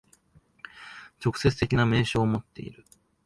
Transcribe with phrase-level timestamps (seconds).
[1.23, 2.83] 直接的な明証をもっている。